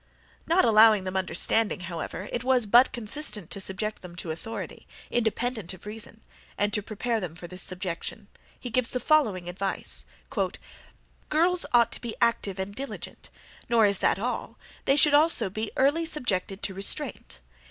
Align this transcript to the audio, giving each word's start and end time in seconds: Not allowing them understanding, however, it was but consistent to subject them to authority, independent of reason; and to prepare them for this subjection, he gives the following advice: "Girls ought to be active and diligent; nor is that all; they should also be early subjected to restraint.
Not 0.47 0.65
allowing 0.65 1.03
them 1.03 1.15
understanding, 1.15 1.81
however, 1.81 2.27
it 2.33 2.43
was 2.43 2.65
but 2.65 2.91
consistent 2.91 3.51
to 3.51 3.61
subject 3.61 4.01
them 4.01 4.15
to 4.15 4.31
authority, 4.31 4.87
independent 5.11 5.75
of 5.75 5.85
reason; 5.85 6.21
and 6.57 6.73
to 6.73 6.81
prepare 6.81 7.19
them 7.19 7.35
for 7.35 7.45
this 7.45 7.61
subjection, 7.61 8.27
he 8.59 8.71
gives 8.71 8.89
the 8.89 8.99
following 8.99 9.47
advice: 9.47 10.07
"Girls 11.29 11.67
ought 11.71 11.91
to 11.91 12.01
be 12.01 12.15
active 12.19 12.57
and 12.57 12.73
diligent; 12.73 13.29
nor 13.69 13.85
is 13.85 13.99
that 13.99 14.17
all; 14.17 14.57
they 14.85 14.95
should 14.95 15.13
also 15.13 15.51
be 15.51 15.69
early 15.77 16.07
subjected 16.07 16.63
to 16.63 16.73
restraint. 16.73 17.39